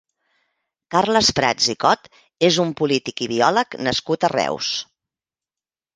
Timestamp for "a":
4.29-4.35